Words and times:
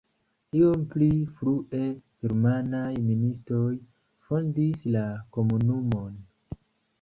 Iom 0.59 0.85
pli 0.93 1.09
frue 1.41 1.81
germanaj 2.25 2.89
ministoj 3.11 3.69
fondis 4.31 4.89
la 4.97 5.05
komunumon. 5.39 6.19